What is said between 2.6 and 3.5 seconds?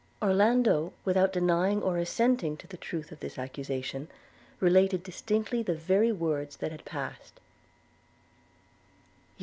the truth of this